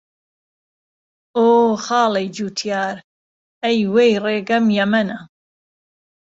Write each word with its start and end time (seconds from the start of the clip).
ئۆ 1.37 1.43
خاڵهی 1.83 2.27
جووتیار، 2.35 2.95
ئهی 3.63 3.79
وهی 3.93 4.13
رێگهم 4.23 4.65
یهمهنه 4.77 5.19